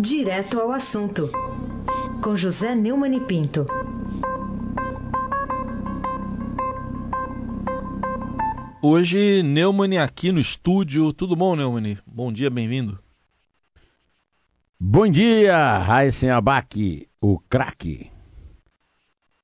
[0.00, 1.28] Direto ao assunto,
[2.22, 3.66] com José Neumann e Pinto.
[8.80, 11.12] Hoje, Neumann aqui no estúdio.
[11.12, 11.98] Tudo bom, Neumann?
[12.06, 12.96] Bom dia, bem-vindo.
[14.78, 18.08] Bom dia, Raíssen Abac, o craque.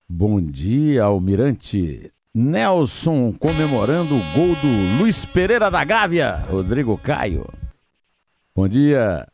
[0.08, 7.44] Bom dia, Almirante Nelson, comemorando o gol do Luiz Pereira da Gávea, Rodrigo Caio.
[8.54, 9.26] Bom dia,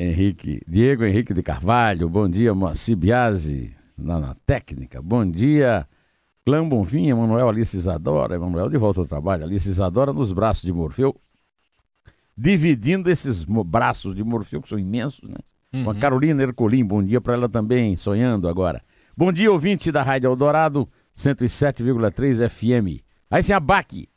[0.00, 2.08] Henrique, Diego Henrique de Carvalho.
[2.08, 5.02] Bom dia, Moacir Biasi, lá na técnica.
[5.02, 5.86] Bom dia,
[6.44, 8.34] Clã Bonfim, Emanuel Alice Isadora.
[8.34, 9.44] Emanuel de volta ao trabalho.
[9.44, 11.14] Alice Isadora nos braços de Morfeu
[12.40, 15.36] dividindo esses braços de Morfeu, que são imensos, né?
[15.74, 15.84] Uhum.
[15.84, 18.82] Com a Carolina Ercolim, bom dia para ela também, sonhando agora.
[19.14, 23.04] Bom dia, ouvinte da Rádio Eldorado, 107,3 FM.
[23.30, 24.08] Aí sim, abaque,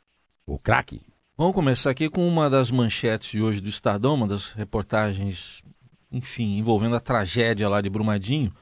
[0.46, 1.02] o craque.
[1.36, 5.62] Vamos começar aqui com uma das manchetes de hoje do Estadão, uma das reportagens,
[6.14, 8.52] enfim, envolvendo a tragédia lá de Brumadinho.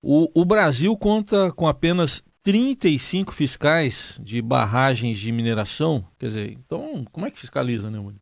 [0.00, 6.06] O, o Brasil conta com apenas 35 fiscais de barragens de mineração.
[6.18, 8.20] Quer dizer, então, como é que fiscaliza, né, mano?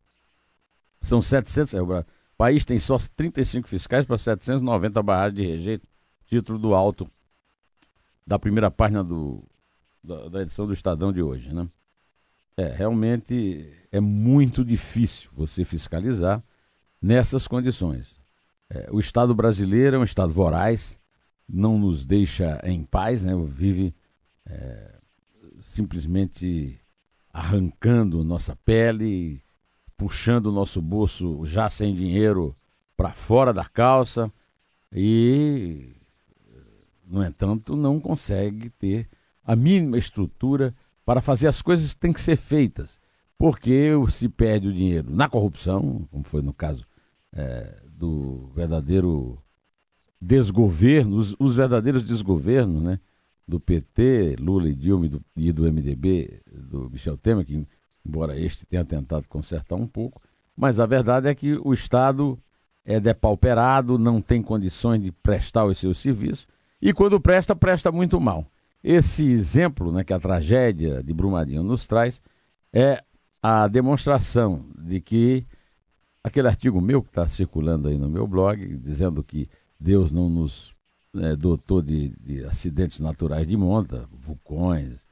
[1.02, 1.74] São 700.
[1.74, 2.04] É, o
[2.38, 5.86] país tem só 35 fiscais para 790 barragens de rejeito.
[6.26, 7.10] Título do alto
[8.26, 9.44] da primeira página do,
[10.02, 11.68] da, da, edição do Estadão de hoje, né?
[12.56, 16.42] É, realmente é muito difícil você fiscalizar
[17.00, 18.21] nessas condições.
[18.74, 20.98] É, o Estado brasileiro é um Estado voraz,
[21.46, 23.34] não nos deixa em paz, né?
[23.46, 23.94] Vive
[24.46, 24.94] é,
[25.60, 26.80] simplesmente
[27.30, 29.42] arrancando nossa pele,
[29.94, 32.56] puxando o nosso bolso já sem dinheiro
[32.96, 34.32] para fora da calça
[34.90, 35.94] e,
[37.06, 39.06] no entanto, não consegue ter
[39.44, 42.98] a mínima estrutura para fazer as coisas que têm que ser feitas,
[43.36, 46.86] porque se perde o dinheiro na corrupção, como foi no caso
[47.34, 49.38] é, do verdadeiro
[50.20, 52.98] desgoverno, os, os, verdadeiros desgovernos, né?
[53.46, 57.64] Do PT, Lula e Dilma e do, e do MDB, do Michel Temer, que
[58.04, 60.20] embora este tenha tentado consertar um pouco,
[60.56, 62.36] mas a verdade é que o Estado
[62.84, 66.48] é depauperado, não tem condições de prestar os seus serviços,
[66.80, 68.44] e quando presta, presta muito mal.
[68.82, 72.20] Esse exemplo né, que a tragédia de Brumadinho nos traz
[72.72, 73.00] é
[73.40, 75.46] a demonstração de que
[76.22, 80.74] aquele artigo meu que está circulando aí no meu blog, dizendo que Deus não nos
[81.12, 85.04] né, dotou de, de acidentes naturais de monta, vulcões,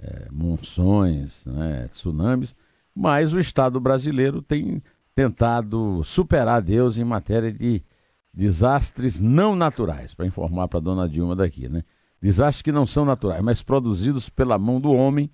[0.00, 2.54] é, monções, né, tsunamis,
[2.94, 4.82] mas o Estado brasileiro tem
[5.14, 7.82] tentado superar Deus em matéria de
[8.32, 11.84] desastres não naturais, para informar para a dona Dilma daqui, né?
[12.20, 15.30] Desastres que não são naturais, mas produzidos pela mão do homem,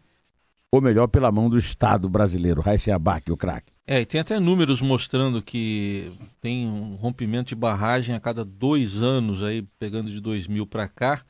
[0.72, 2.60] ou melhor, pela mão do Estado brasileiro.
[2.60, 3.72] Raíssa Abac, o craque.
[3.86, 9.02] É, e tem até números mostrando que tem um rompimento de barragem a cada dois
[9.02, 11.24] anos, aí pegando de 2000 para cá.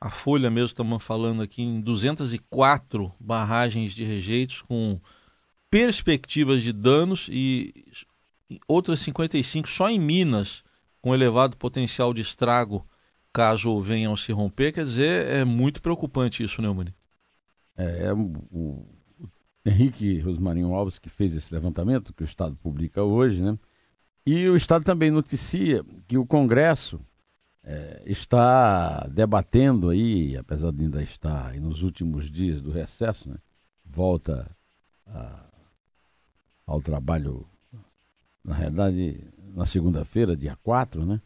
[0.00, 5.00] A Folha mesmo estamos falando aqui em 204 barragens de rejeitos com
[5.70, 7.72] perspectivas de danos e
[8.68, 10.62] outras 55 só em Minas
[11.00, 12.86] com elevado potencial de estrago
[13.32, 14.72] caso venham se romper.
[14.72, 16.94] Quer dizer, é muito preocupante isso, né, Mani?
[17.76, 18.86] É, o,
[19.66, 23.58] Henrique Rosmarinho Alves que fez esse levantamento que o Estado publica hoje, né?
[24.26, 27.00] E o Estado também noticia que o Congresso
[27.62, 33.36] é, está debatendo aí, apesar de ainda estar nos últimos dias do recesso, né,
[33.84, 34.50] volta
[35.06, 35.44] a,
[36.66, 37.46] ao trabalho,
[38.42, 39.20] na realidade,
[39.54, 41.20] na segunda-feira, dia 4, né,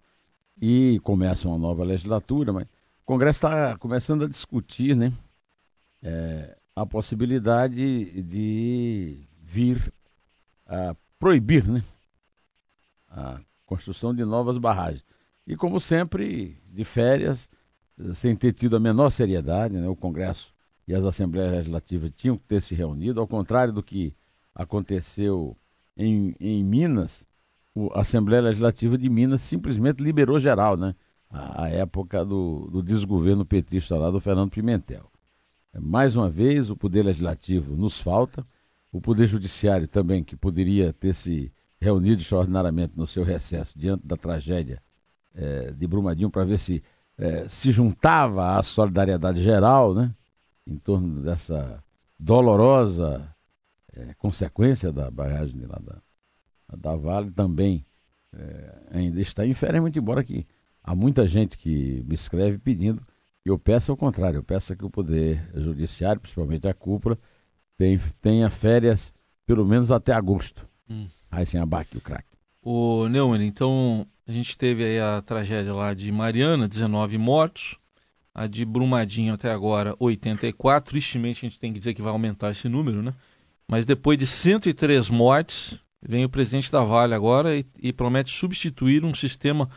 [0.61, 5.13] e começa uma nova legislatura, mas o Congresso está começando a discutir né,
[6.03, 9.93] é, a possibilidade de vir
[10.67, 11.83] a proibir né,
[13.09, 15.05] a construção de novas barragens.
[15.47, 17.49] E, como sempre, de férias,
[18.15, 19.89] sem ter tido a menor seriedade, né?
[19.89, 20.53] o Congresso
[20.87, 24.15] e as Assembleias Legislativas tinham que ter se reunido, ao contrário do que
[24.55, 25.57] aconteceu
[25.97, 27.27] em, em Minas,
[27.95, 30.95] a Assembleia Legislativa de Minas simplesmente liberou geral, né?
[31.31, 35.11] A, época do, do desgoverno petista lá do Fernando Pimentel.
[35.75, 38.47] Mais uma vez, o Poder Legislativo nos falta,
[38.93, 44.17] o Poder Judiciário também, que poderia ter se reunido extraordinariamente no seu recesso diante da
[44.17, 44.83] tragédia
[45.35, 46.83] é, de Brumadinho para ver se
[47.17, 50.15] é, se juntava à solidariedade geral, né,
[50.67, 51.83] em torno dessa
[52.19, 53.29] dolorosa
[53.93, 57.85] é, consequência da barragem lá da, da Vale, também
[58.33, 60.47] é, ainda está férias, muito embora que
[60.83, 63.03] há muita gente que me escreve pedindo
[63.45, 67.19] eu peça o contrário, eu peço que o Poder Judiciário, principalmente a cúpula,
[68.21, 69.15] tenha, férias
[69.47, 70.69] pelo menos até agosto.
[70.91, 71.07] Hum.
[71.31, 72.37] Aí sim, abaque o craque.
[72.63, 77.79] O Neumann, então a gente teve aí a tragédia lá de Mariana, 19 mortos.
[78.35, 80.91] A de Brumadinho até agora, 84.
[80.91, 83.13] Tristemente a gente tem que dizer que vai aumentar esse número, né?
[83.67, 89.05] Mas depois de 103 mortes, vem o presidente da Vale agora e, e promete substituir
[89.05, 89.69] um sistema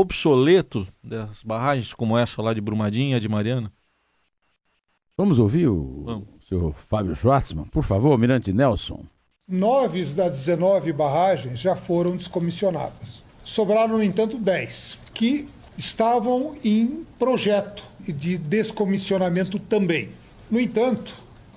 [0.00, 3.72] obsoleto das barragens como essa lá de Brumadinho e a de Mariana.
[5.16, 6.28] Vamos ouvir o Vamos.
[6.46, 9.04] senhor Fábio Schwartzman, por favor, Mirante Nelson.
[9.48, 13.24] Nove das 19 barragens já foram descomissionadas.
[13.42, 15.48] Sobraram, no entanto, 10, que
[15.78, 20.10] estavam em projeto de descomissionamento também.
[20.50, 21.14] No entanto,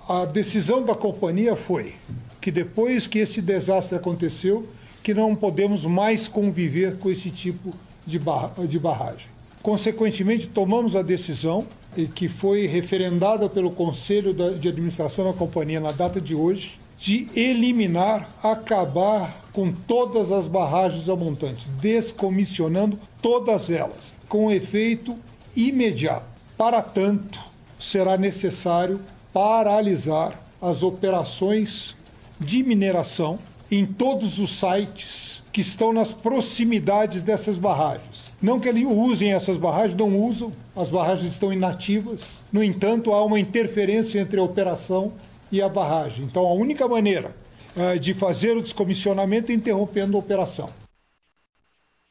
[0.08, 1.96] a decisão da companhia foi
[2.40, 4.68] que depois que esse desastre aconteceu,
[5.04, 9.28] que não podemos mais conviver com esse tipo de, barra, de barragem.
[9.62, 11.68] Consequentemente, tomamos a decisão,
[12.16, 18.30] que foi referendada pelo Conselho de Administração da companhia na data de hoje, de eliminar,
[18.44, 25.16] acabar com todas as barragens a montante, descomissionando todas elas, com efeito
[25.56, 26.26] imediato.
[26.58, 27.40] Para tanto,
[27.80, 29.00] será necessário
[29.34, 31.96] paralisar as operações
[32.40, 33.40] de mineração
[33.72, 38.32] em todos os sites que estão nas proximidades dessas barragens.
[38.42, 42.22] Não que eles usem essas barragens, não usam, as barragens estão inativas.
[42.50, 45.12] No entanto, há uma interferência entre a operação
[45.52, 46.24] e a barragem.
[46.24, 47.36] Então, a única maneira
[47.76, 50.70] uh, de fazer o descomissionamento é interrompendo a operação.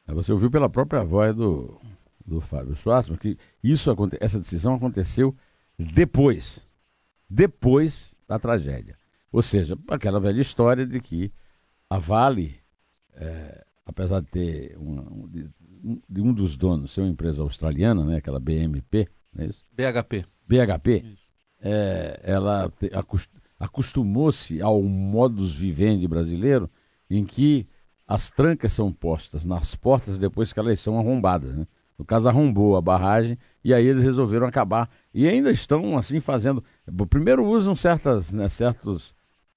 [0.05, 1.81] Você ouviu pela própria voz do,
[2.23, 5.35] do Fábio Schwartzman que isso, essa decisão aconteceu
[5.75, 6.59] depois,
[7.27, 8.95] depois da tragédia.
[9.31, 11.31] Ou seja, aquela velha história de que
[11.89, 12.58] a Vale,
[13.15, 15.49] é, apesar de ter um, de,
[16.09, 19.65] de, um dos donos ser uma empresa australiana, né, aquela BMP, não é isso?
[19.73, 20.25] BHP.
[20.47, 21.05] BHP,
[21.61, 22.71] é, ela
[23.59, 26.69] acostumou-se ao modus vivendi brasileiro
[27.09, 27.67] em que
[28.07, 31.55] as trancas são postas nas portas depois que elas são arrombadas.
[31.55, 31.67] Né?
[31.97, 34.89] No caso, arrombou a barragem e aí eles resolveram acabar.
[35.13, 36.63] E ainda estão, assim, fazendo.
[37.09, 39.13] Primeiro usam certas, né, certos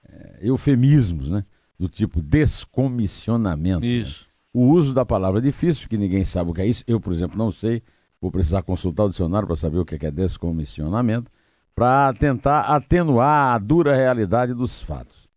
[0.07, 1.45] é, eufemismos, né?
[1.83, 3.81] Do tipo descomissionamento.
[3.81, 3.89] Né?
[3.89, 4.21] Isso.
[4.21, 4.33] Né?
[4.55, 6.85] O uso da palavra é difícil, que ninguém sabe o que é isso.
[6.87, 7.83] Eu, por exemplo, não sei.
[8.21, 11.29] Vou precisar consultar o dicionário para saber o que é descomissionamento,
[11.75, 15.29] para tentar atenuar a dura realidade dos fatos.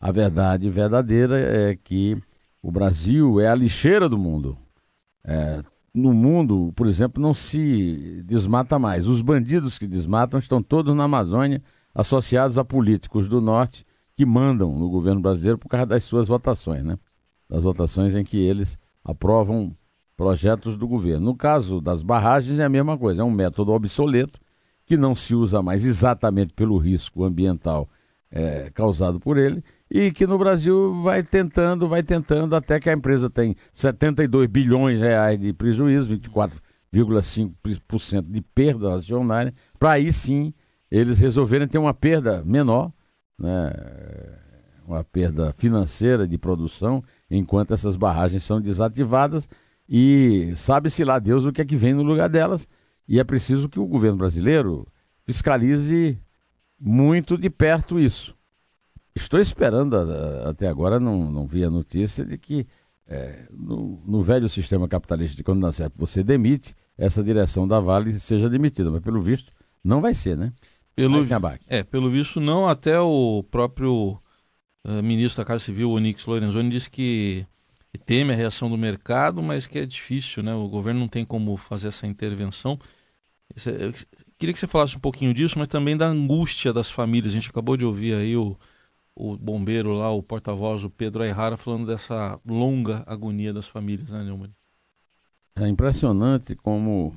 [0.00, 2.16] A verdade verdadeira é que
[2.62, 4.56] o Brasil é a lixeira do mundo.
[5.24, 5.60] É,
[5.92, 9.08] no mundo, por exemplo, não se desmata mais.
[9.08, 11.60] Os bandidos que desmatam estão todos na Amazônia,
[11.92, 13.84] associados a políticos do norte
[14.18, 16.98] que mandam no governo brasileiro por causa das suas votações, né?
[17.48, 19.76] Das votações em que eles aprovam
[20.16, 21.26] projetos do governo.
[21.26, 24.40] No caso das barragens é a mesma coisa, é um método obsoleto
[24.84, 27.88] que não se usa mais exatamente pelo risco ambiental
[28.28, 32.94] é, causado por ele e que no Brasil vai tentando, vai tentando, até que a
[32.94, 36.12] empresa tem 72 bilhões de reais de prejuízo,
[36.92, 40.52] 24,5% de perda acionária, para aí sim
[40.90, 42.90] eles resolverem ter uma perda menor,
[43.38, 43.72] né,
[44.86, 49.48] uma perda financeira de produção, enquanto essas barragens são desativadas
[49.88, 52.66] e sabe-se lá Deus o que é que vem no lugar delas,
[53.06, 54.86] e é preciso que o governo brasileiro
[55.24, 56.18] fiscalize
[56.78, 58.36] muito de perto isso.
[59.14, 59.96] Estou esperando,
[60.46, 62.66] até agora não, não vi a notícia de que
[63.06, 67.80] é, no, no, velho sistema capitalista de quando dá certo você demite, essa direção da
[67.80, 69.50] Vale seja demitida, mas pelo visto
[69.82, 70.52] não vai ser, né?
[70.98, 71.22] Pelo,
[71.68, 74.18] é, pelo visto não, até o próprio
[74.84, 77.46] uh, ministro da Casa Civil, Onix Lorenzoni, disse que,
[78.04, 80.54] teme a reação do mercado, mas que é difícil, né?
[80.54, 82.78] O governo não tem como fazer essa intervenção.
[83.66, 83.92] Eu
[84.38, 87.32] queria que você falasse um pouquinho disso, mas também da angústia das famílias.
[87.32, 88.56] A gente acabou de ouvir aí o,
[89.14, 94.24] o bombeiro lá, o porta-voz, o Pedro Ayrara, falando dessa longa agonia das famílias, né,
[94.24, 94.50] Neumann?
[95.54, 97.14] É impressionante como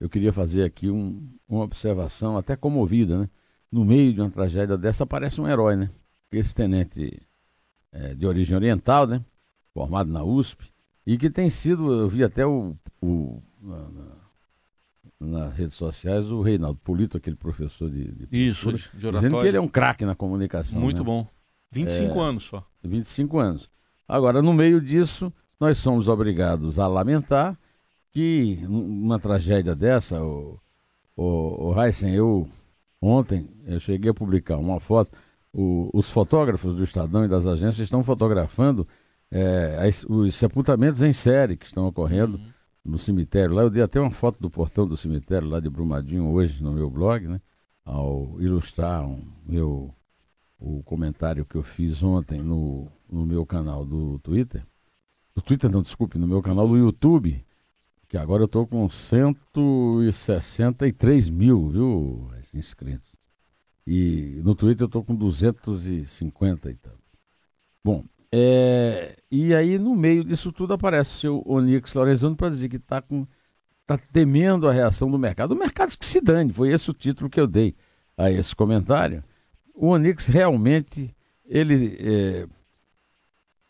[0.00, 3.30] eu queria fazer aqui um, uma observação, até comovida, né?
[3.70, 5.90] No meio de uma tragédia dessa, aparece um herói, né?
[6.30, 7.20] Esse tenente
[7.92, 9.24] é, de origem oriental, né?
[9.72, 10.70] Formado na USP,
[11.06, 13.88] e que tem sido, eu vi até o, o na,
[15.18, 19.56] nas redes sociais o Reinaldo Polito, aquele professor de, de Isso, de dizendo que ele
[19.56, 20.80] é um craque na comunicação.
[20.80, 21.04] Muito né?
[21.04, 21.26] bom.
[21.72, 22.66] 25 é, anos só.
[22.82, 23.70] 25 anos.
[24.08, 27.58] Agora, no meio disso, nós somos obrigados a lamentar
[28.16, 30.58] que uma tragédia dessa, o,
[31.14, 32.48] o, o Heisen, eu
[32.98, 35.10] ontem eu cheguei a publicar uma foto,
[35.52, 38.88] o, os fotógrafos do Estadão e das agências estão fotografando
[39.30, 42.38] é, os sepultamentos em série que estão ocorrendo.
[42.38, 42.56] Uhum
[42.86, 43.62] no cemitério lá.
[43.62, 46.88] Eu dei até uma foto do portão do cemitério lá de Brumadinho hoje no meu
[46.88, 47.40] blog, né?
[47.84, 49.92] Ao ilustrar um, meu,
[50.56, 54.64] o comentário que eu fiz ontem no, no meu canal do Twitter.
[55.34, 57.44] no Twitter não, desculpe, no meu canal do YouTube,
[58.16, 63.14] que agora eu estou com 163 mil, viu, inscritos.
[63.86, 66.96] E no Twitter eu estou com 250 e tanto.
[67.84, 72.70] Bom, é, e aí no meio disso tudo aparece o seu Onix Lorenzano para dizer
[72.70, 73.26] que está com
[73.86, 75.52] tá temendo a reação do mercado.
[75.52, 77.76] O mercado que se dane, foi esse o título que eu dei
[78.16, 79.22] a esse comentário.
[79.74, 82.48] O Onix realmente, ele é,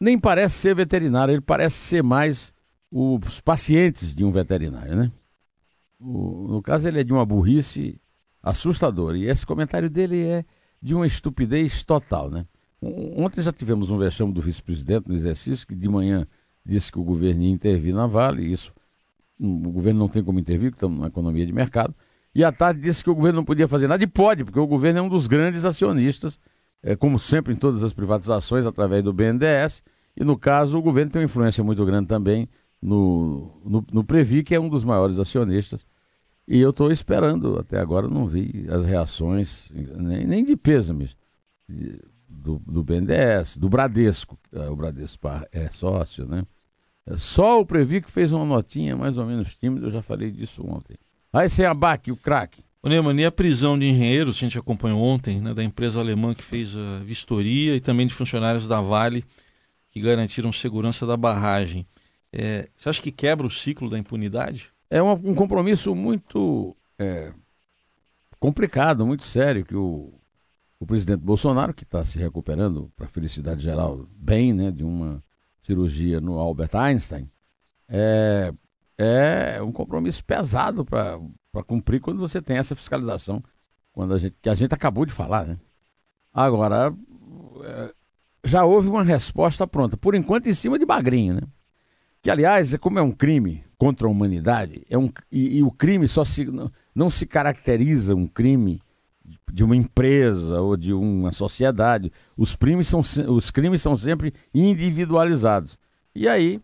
[0.00, 2.55] nem parece ser veterinário, ele parece ser mais
[2.90, 5.12] os pacientes de um veterinário, né?
[5.98, 8.00] O, no caso, ele é de uma burrice
[8.42, 9.16] assustadora.
[9.16, 10.44] E esse comentário dele é
[10.80, 12.46] de uma estupidez total, né?
[12.80, 16.26] Ontem já tivemos um vexame do vice-presidente no exercício, que de manhã
[16.64, 18.72] disse que o governo ia intervir na Vale, e isso
[19.38, 21.94] o governo não tem como intervir, porque estamos na economia de mercado.
[22.34, 24.66] E à tarde disse que o governo não podia fazer nada, e pode, porque o
[24.66, 26.38] governo é um dos grandes acionistas,
[26.82, 29.82] é, como sempre em todas as privatizações, através do BNDES,
[30.16, 32.48] e no caso o governo tem uma influência muito grande também
[32.86, 35.84] no, no, no Previ, que é um dos maiores acionistas.
[36.46, 41.16] E eu estou esperando, até agora não vi as reações, nem, nem de pêsames,
[42.28, 46.46] do, do BNDES, do Bradesco, é, o Bradesco é sócio, né?
[47.04, 50.30] É só o Previ que fez uma notinha mais ou menos tímida, eu já falei
[50.30, 50.96] disso ontem.
[51.32, 52.64] Aí sem abaque, o craque.
[52.80, 56.32] O Neumann, e a prisão de engenheiros, a gente acompanhou ontem, né, da empresa alemã
[56.32, 59.24] que fez a vistoria e também de funcionários da Vale
[59.90, 61.84] que garantiram segurança da barragem.
[62.38, 64.70] É, você acha que quebra o ciclo da impunidade?
[64.90, 67.32] É um, um compromisso muito é,
[68.38, 70.12] complicado, muito sério, que o,
[70.78, 75.24] o presidente Bolsonaro, que está se recuperando, para felicidade geral, bem, né, de uma
[75.58, 77.30] cirurgia no Albert Einstein,
[77.88, 78.52] é,
[78.98, 81.18] é um compromisso pesado para
[81.66, 83.42] cumprir quando você tem essa fiscalização,
[83.94, 85.46] quando a gente, que a gente acabou de falar.
[85.46, 85.58] Né?
[86.34, 86.94] Agora,
[87.64, 87.94] é,
[88.44, 91.40] já houve uma resposta pronta, por enquanto em cima de Bagrinho, né?
[92.26, 95.70] Que, aliás, é como é um crime contra a humanidade, é um, e, e o
[95.70, 98.80] crime só se, não, não se caracteriza um crime
[99.52, 102.10] de uma empresa ou de uma sociedade.
[102.36, 105.78] Os crimes são, os crimes são sempre individualizados.
[106.16, 106.60] E aí,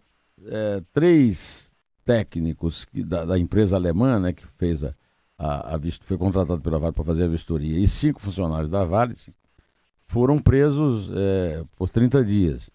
[0.46, 1.70] é, três
[2.04, 4.92] técnicos que, da, da, empresa alemã, né, que fez a,
[5.38, 9.14] a, a foi contratado pela Vale para fazer a vistoria, e cinco funcionários da Vale
[10.08, 12.68] foram presos é, por 30 dias.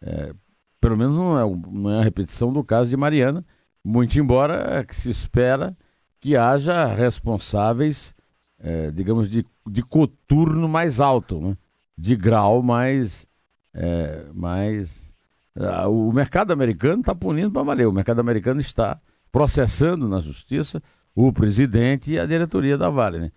[0.00, 0.32] É,
[0.80, 3.44] pelo menos não é, não é a repetição do caso de Mariana,
[3.84, 5.76] muito embora que se espera
[6.20, 8.14] que haja responsáveis,
[8.58, 11.56] é, digamos, de, de coturno mais alto, né?
[11.96, 13.26] de grau mais.
[13.74, 15.14] É, mais
[15.56, 17.86] uh, o mercado americano está punindo para valer.
[17.86, 20.82] O mercado americano está processando na justiça
[21.14, 23.18] o presidente e a diretoria da Vale.
[23.18, 23.32] Né?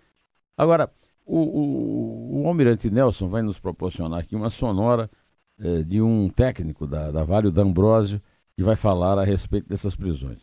[0.56, 0.90] Agora,
[1.24, 5.10] o, o, o Almirante Nelson vai nos proporcionar aqui uma sonora
[5.62, 8.20] eh, de um técnico da, da Vale, o D'Ambrosio,
[8.56, 10.38] que vai falar a respeito dessas prisões.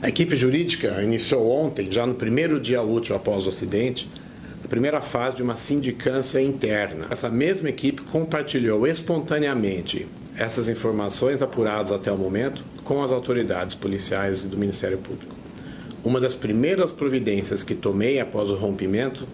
[0.00, 4.08] A equipe jurídica iniciou ontem, já no primeiro dia útil após o acidente,
[4.64, 7.06] a primeira fase de uma sindicância interna.
[7.10, 10.06] Essa mesma equipe compartilhou espontaneamente
[10.36, 15.34] essas informações apuradas até o momento com as autoridades policiais e do Ministério Público.
[16.04, 19.26] Uma das primeiras providências que tomei após o rompimento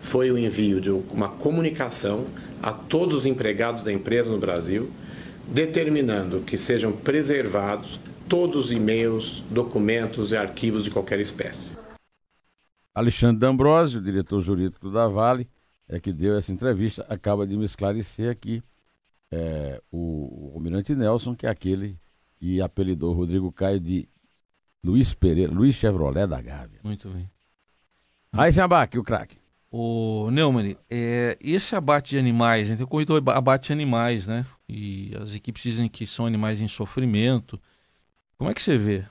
[0.00, 2.26] foi o envio de uma comunicação
[2.62, 4.90] a todos os empregados da empresa no Brasil,
[5.46, 7.98] determinando que sejam preservados
[8.28, 11.76] todos os e-mails, documentos e arquivos de qualquer espécie.
[12.94, 15.48] Alexandre D'Ambrosio, diretor jurídico da Vale,
[15.88, 18.62] é que deu essa entrevista, acaba de me esclarecer aqui
[19.30, 21.98] é, o, o Almirante Nelson, que é aquele
[22.36, 24.08] que apelidou Rodrigo Caio de
[24.84, 26.80] Luiz Pereira, Luiz Chevrolet da Gávea.
[26.84, 27.30] Muito bem.
[28.32, 29.37] Aí, Abac, o craque.
[29.70, 34.46] O Neumann, é, esse abate de animais, então corrido abate animais, né?
[34.68, 37.60] E as equipes dizem que são animais em sofrimento.
[38.38, 39.04] Como é que você vê?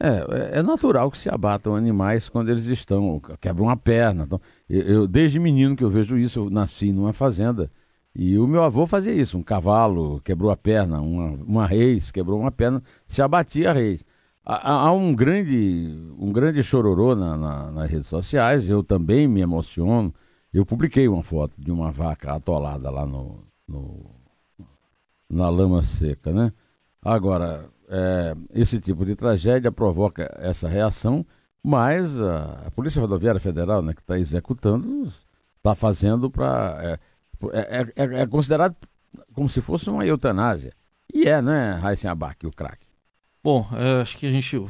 [0.00, 0.08] É,
[0.56, 4.24] é, é natural que se abatam animais quando eles estão, quebram uma perna.
[4.24, 7.70] Então, eu, eu, desde menino que eu vejo isso, eu nasci numa fazenda
[8.14, 9.38] e o meu avô fazia isso.
[9.38, 14.04] Um cavalo quebrou a perna, uma, uma reis quebrou uma perna, se abatia a reis.
[14.50, 20.14] Há, um grande, um grande chororô na, na, nas redes sociais, eu também me emociono.
[20.50, 24.10] Eu publiquei uma foto de uma vaca atolada lá no, no
[25.28, 26.50] na lama seca, né?
[27.02, 31.26] Agora, é, esse tipo de tragédia provoca essa reação,
[31.62, 35.12] mas a, a Polícia Rodoviária Federal, né, que está executando,
[35.58, 36.78] está fazendo para.
[36.82, 36.98] É,
[37.52, 38.74] é, é, é, considerado
[39.34, 40.72] como se fosse uma eutanásia.
[41.12, 42.87] E é, né, Raíssen Abac, o craque?
[43.42, 44.60] Bom, é, acho que a gente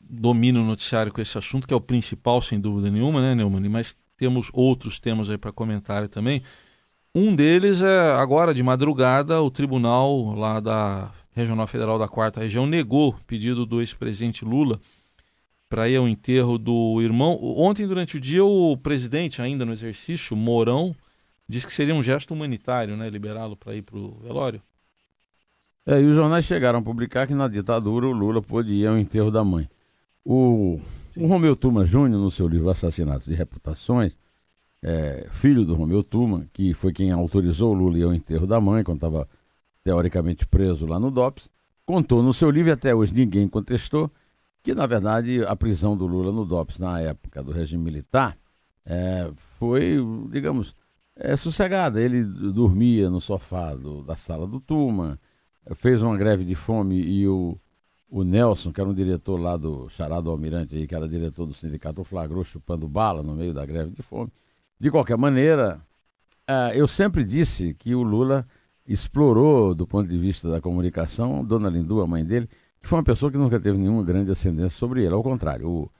[0.00, 3.68] domina o noticiário com esse assunto, que é o principal, sem dúvida nenhuma, né, Neumann?
[3.68, 6.42] Mas temos outros temas aí para comentário também.
[7.14, 12.66] Um deles é agora de madrugada o tribunal lá da Regional Federal da Quarta Região
[12.66, 14.80] negou pedido do ex-presidente Lula
[15.68, 17.38] para ir ao enterro do irmão.
[17.42, 20.94] Ontem, durante o dia, o presidente, ainda no exercício, Mourão,
[21.48, 24.62] disse que seria um gesto humanitário, né, liberá-lo para ir para o velório.
[25.84, 28.98] É, e os jornais chegaram a publicar que na ditadura o Lula podia ir ao
[28.98, 29.68] enterro da mãe.
[30.24, 30.78] O,
[31.16, 34.16] o Romeu Tuma Júnior, no seu livro Assassinatos e Reputações,
[34.82, 38.60] é, filho do Romeu Tuma, que foi quem autorizou o Lula ir ao enterro da
[38.60, 39.28] mãe, quando estava
[39.82, 41.48] teoricamente preso lá no DOPS,
[41.84, 44.10] contou no seu livro, e até hoje ninguém contestou,
[44.62, 48.38] que na verdade a prisão do Lula no DOPS na época do regime militar
[48.86, 49.96] é, foi,
[50.30, 50.76] digamos,
[51.16, 52.00] é, sossegada.
[52.00, 55.18] Ele dormia no sofá do, da sala do Tuma,
[55.74, 57.58] fez uma greve de fome e o,
[58.10, 61.54] o Nelson, que era um diretor lá do Charado Almirante, aí, que era diretor do
[61.54, 64.30] sindicato, flagrou chupando bala no meio da greve de fome.
[64.78, 65.80] De qualquer maneira,
[66.48, 68.46] uh, eu sempre disse que o Lula
[68.86, 72.48] explorou, do ponto de vista da comunicação, Dona Lindu, a mãe dele,
[72.80, 75.14] que foi uma pessoa que nunca teve nenhuma grande ascendência sobre ele.
[75.14, 75.90] Ao contrário, o,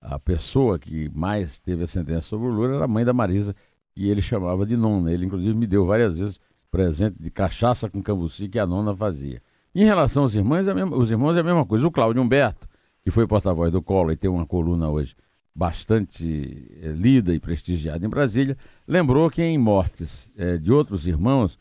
[0.00, 3.54] a pessoa que mais teve ascendência sobre o Lula era a mãe da Marisa,
[3.94, 5.12] que ele chamava de nona.
[5.12, 9.42] Ele, inclusive, me deu várias vezes presente de cachaça com cambuci que a nona fazia.
[9.74, 11.86] Em relação aos irmãos, é mesma, os irmãos é a mesma coisa.
[11.86, 12.68] O Cláudio Humberto,
[13.02, 15.14] que foi porta-voz do Collor e tem uma coluna hoje
[15.54, 21.58] bastante é, lida e prestigiada em Brasília, lembrou que em mortes é, de outros irmãos,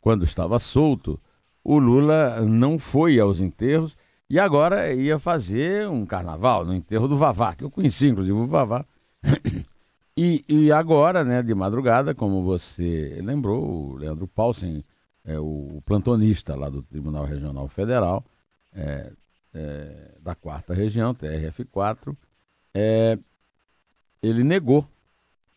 [0.00, 1.20] quando estava solto,
[1.62, 3.96] o Lula não foi aos enterros
[4.28, 8.46] e agora ia fazer um carnaval no enterro do Vavá, que eu conheci inclusive o
[8.46, 8.84] Vavá.
[10.16, 14.82] E, e agora, né, de madrugada, como você lembrou, o Leandro Paulsen,
[15.24, 18.24] é o plantonista lá do Tribunal Regional Federal,
[18.72, 19.12] é,
[19.52, 22.16] é, da quarta região, TRF4,
[22.72, 23.18] é,
[24.22, 24.86] ele negou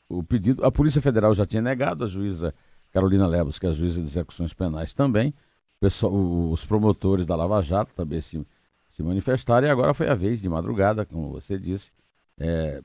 [0.10, 0.66] o pedido.
[0.66, 2.54] A Polícia Federal já tinha negado, a juíza
[2.92, 5.34] Carolina Lebos, que é a juíza de execuções penais também,
[5.80, 6.14] pessoal,
[6.52, 8.46] os promotores da Lava Jato também se,
[8.90, 11.92] se manifestaram, e agora foi a vez de madrugada, como você disse,
[12.38, 12.82] é,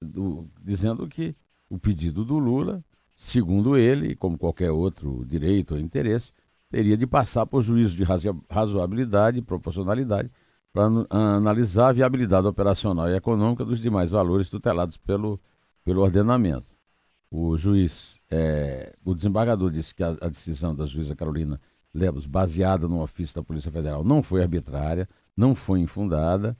[0.00, 1.34] do, dizendo que
[1.68, 6.32] o pedido do Lula, segundo ele, como qualquer outro direito ou interesse,
[6.70, 8.04] teria de passar por juízo de
[8.50, 10.30] razoabilidade e proporcionalidade
[10.72, 15.40] para analisar a viabilidade operacional e econômica dos demais valores tutelados pelo,
[15.84, 16.66] pelo ordenamento.
[17.30, 21.60] O juiz, é, o desembargador disse que a, a decisão da juíza Carolina
[21.94, 26.56] Lebos, baseada no ofício da Polícia Federal, não foi arbitrária, não foi infundada,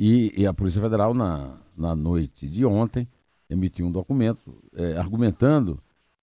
[0.00, 3.06] e, e a Polícia Federal, na, na noite de ontem,
[3.50, 5.78] emitiu um documento é, argumentando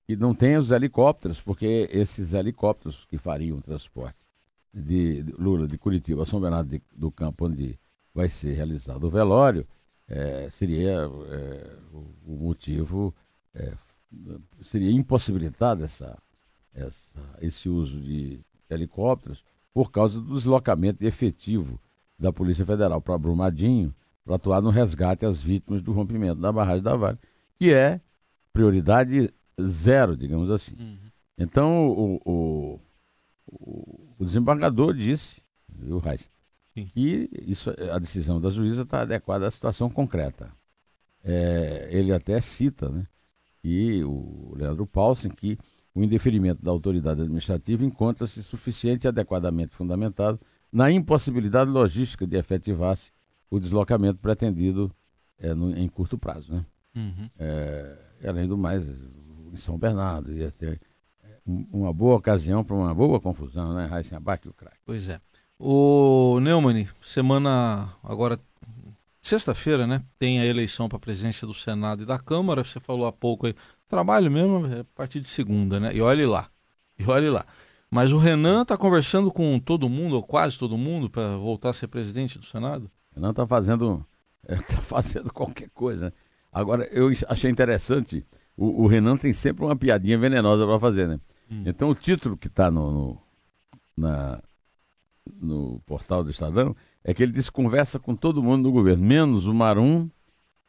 [0.07, 4.17] que não tem os helicópteros, porque esses helicópteros que fariam o transporte
[4.73, 7.77] de, Lula de Curitiba a São Bernardo de, do Campo, onde
[8.15, 9.67] vai ser realizado o velório,
[10.07, 10.93] é, seria
[11.29, 13.13] é, o, o, motivo,
[13.53, 13.73] é,
[14.63, 16.17] seria impossibilitado essa,
[16.73, 21.79] essa, esse uso de helicópteros por causa do deslocamento efetivo
[22.17, 23.93] da Polícia Federal para Brumadinho
[24.27, 27.17] para atuar no resgate às vítimas do rompimento da barragem da Vale,
[27.57, 28.01] que é
[28.51, 30.75] prioridade zero, digamos assim.
[30.77, 30.97] Uhum.
[31.37, 32.79] Então, o, o,
[33.47, 36.29] o, o, desembargador disse, viu, Reis,
[36.73, 40.49] que isso, a decisão da juíza está adequada à situação concreta.
[41.23, 43.07] É, ele até cita, né,
[43.61, 45.57] que o Leandro Paulsen, que
[45.95, 50.39] o indeferimento da autoridade administrativa encontra-se suficiente e adequadamente fundamentado
[50.77, 53.11] na impossibilidade logística de efetivar-se
[53.49, 54.93] o deslocamento pretendido
[55.39, 56.53] é, no, em curto prazo.
[56.53, 56.65] Né?
[56.95, 57.29] Uhum.
[57.39, 60.79] É, além do mais, em São Bernardo, ia ser
[61.23, 63.87] é, uma boa ocasião para uma boa confusão, né?
[63.87, 64.77] Raíssa abate o craque.
[64.85, 65.19] Pois é.
[65.57, 68.39] O Neumann, semana agora,
[69.19, 70.03] sexta-feira, né?
[70.19, 72.63] Tem a eleição para a presidência do Senado e da Câmara.
[72.63, 73.55] Você falou há pouco aí.
[73.87, 75.95] Trabalho mesmo é a partir de segunda, né?
[75.95, 76.51] E olhe lá.
[76.99, 77.47] E olhe lá.
[77.89, 81.73] Mas o Renan está conversando com todo mundo, ou quase todo mundo, para voltar a
[81.73, 82.91] ser presidente do Senado?
[83.11, 84.05] O Renan está fazendo,
[84.45, 86.13] é, tá fazendo qualquer coisa.
[86.51, 91.19] Agora, eu achei interessante, o, o Renan tem sempre uma piadinha venenosa para fazer, né?
[91.49, 91.63] Hum.
[91.65, 93.21] Então, o título que está no, no,
[93.95, 94.41] na,
[95.39, 99.47] no portal do Estadão é que ele diz conversa com todo mundo do governo, menos
[99.47, 100.09] o Marum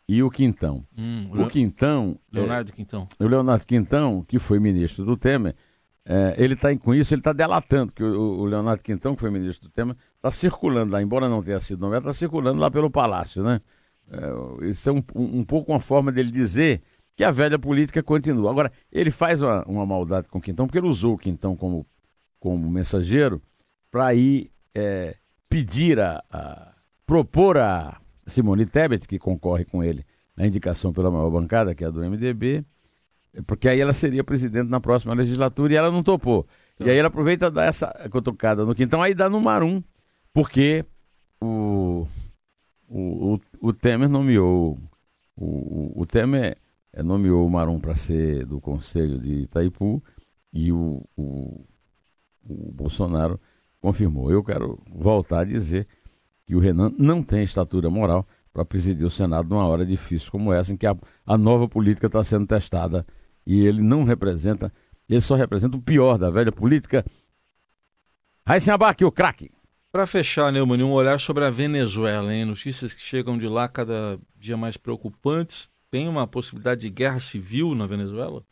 [0.08, 0.84] e o Quintão.
[0.96, 2.18] Hum, o Quintão.
[2.32, 3.08] Leonardo é, Quintão.
[3.18, 5.56] O Leonardo Quintão, que foi ministro do Temer,
[6.10, 9.30] é, ele está com isso, ele está delatando que o, o, Leonardo Quintão, que foi
[9.30, 12.90] ministro do tema, está circulando lá, embora não tenha sido nomeado, está circulando lá pelo
[12.90, 13.60] Palácio, né?
[14.10, 16.80] É, isso é um, um, pouco uma forma dele dizer
[17.14, 18.50] que a velha política continua.
[18.50, 21.86] Agora, ele faz uma, uma maldade com o Quintão, porque ele usou o Quintão como,
[22.40, 23.42] como mensageiro
[23.90, 25.14] para ir é,
[25.46, 26.72] pedir a, a,
[27.04, 31.86] propor a Simone Tebet, que concorre com ele na indicação pela maior bancada, que é
[31.86, 32.64] a do MDB,
[33.46, 36.46] porque aí ela seria presidente na próxima legislatura e ela não topou.
[36.80, 39.82] E aí ele aproveita dá essa cutucada no quintal, aí dá no Marum,
[40.32, 40.84] porque
[41.40, 42.06] o,
[42.88, 44.78] o, o, o Temer nomeou.
[45.36, 46.56] O, o Temer
[46.92, 50.02] é, nomeou o Marum para ser do Conselho de Itaipu
[50.52, 51.64] e o, o,
[52.42, 53.40] o Bolsonaro
[53.80, 54.30] confirmou.
[54.32, 55.86] Eu quero voltar a dizer
[56.46, 60.52] que o Renan não tem estatura moral para presidir o Senado numa hora difícil como
[60.52, 63.06] essa, em que a, a nova política está sendo testada
[63.48, 64.70] e ele não representa,
[65.08, 67.02] ele só representa o pior da velha política.
[68.46, 69.50] Raíssen Abac, o craque.
[69.90, 72.44] Para fechar, Neumann, um olhar sobre a Venezuela, hein?
[72.44, 75.66] Notícias que chegam de lá cada dia mais preocupantes.
[75.90, 78.44] Tem uma possibilidade de guerra civil na Venezuela?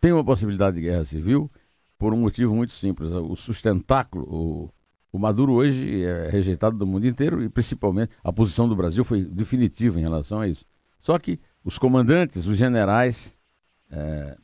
[0.00, 1.48] Tem uma possibilidade de guerra civil
[1.96, 3.12] por um motivo muito simples.
[3.12, 4.70] O sustentáculo, o,
[5.12, 9.22] o Maduro hoje é rejeitado do mundo inteiro e principalmente a posição do Brasil foi
[9.22, 10.64] definitiva em relação a isso.
[10.98, 13.35] Só que os comandantes, os generais
[13.90, 14.36] é,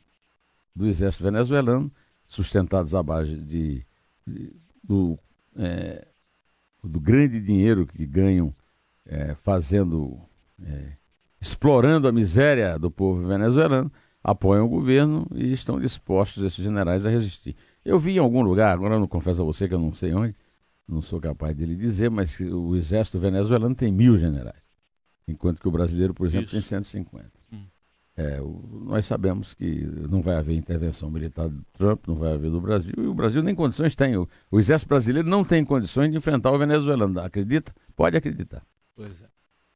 [0.75, 1.91] do exército venezuelano,
[2.25, 3.85] sustentados à base de,
[4.25, 5.17] de do,
[5.55, 6.07] é,
[6.83, 8.53] do grande dinheiro que ganham
[9.05, 10.19] é, fazendo,
[10.61, 10.93] é,
[11.39, 13.91] explorando a miséria do povo venezuelano,
[14.23, 17.55] apoiam o governo e estão dispostos, esses generais, a resistir.
[17.83, 20.13] Eu vi em algum lugar, agora eu não confesso a você que eu não sei
[20.13, 20.35] onde,
[20.87, 24.63] não sou capaz de lhe dizer, mas o exército venezuelano tem mil generais,
[25.27, 26.53] enquanto que o brasileiro, por exemplo, Isso.
[26.53, 27.31] tem 150.
[28.15, 28.39] É,
[28.85, 32.93] nós sabemos que não vai haver intervenção militar do Trump, não vai haver do Brasil,
[32.95, 34.15] e o Brasil nem condições tem.
[34.15, 37.19] O, o exército brasileiro não tem condições de enfrentar o venezuelano.
[37.19, 37.73] Acredita?
[37.95, 38.63] Pode acreditar.
[38.95, 39.25] Pois é.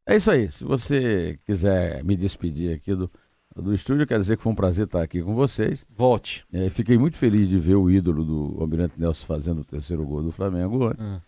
[0.06, 0.52] É isso aí.
[0.52, 3.10] Se você quiser me despedir aqui do,
[3.56, 5.84] do estúdio, quero dizer que foi um prazer estar aqui com vocês.
[5.90, 6.46] Volte.
[6.54, 10.22] É, fiquei muito feliz de ver o ídolo do Almirante Nelson fazendo o terceiro gol
[10.22, 10.90] do Flamengo.
[10.90, 11.22] Né?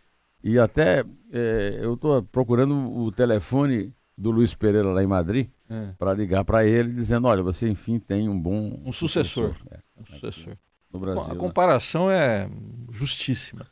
[0.43, 5.93] E até é, eu estou procurando o telefone do Luiz Pereira lá em Madrid é.
[5.97, 9.53] para ligar para ele dizendo, olha, você enfim tem um bom um sucessor.
[9.53, 9.73] sucessor.
[9.73, 10.57] É, um sucessor.
[10.91, 11.23] No Brasil.
[11.23, 11.35] A né?
[11.35, 12.49] comparação é
[12.91, 13.67] justíssima.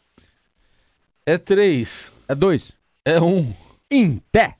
[1.25, 2.11] É três.
[2.27, 2.73] É dois.
[3.03, 3.53] É um.
[3.89, 4.55] Em pé.